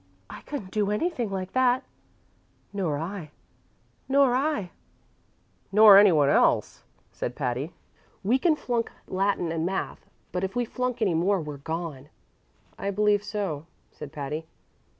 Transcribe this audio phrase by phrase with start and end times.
[0.31, 1.83] "I couldn't do anything like that."
[2.73, 3.29] "Nor I."
[4.09, 4.71] "Nor I."
[5.71, 6.81] "Nor any one else,"
[7.11, 7.73] said Patty.
[8.23, 12.09] "We can flunk Latin and math; but if we flunk any more we're gone."
[12.79, 14.47] "I believe so," said Patty.